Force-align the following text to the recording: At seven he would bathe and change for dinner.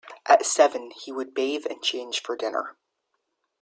At 0.25 0.43
seven 0.47 0.89
he 0.89 1.11
would 1.11 1.35
bathe 1.35 1.67
and 1.69 1.79
change 1.83 2.23
for 2.23 2.35
dinner. 2.35 2.75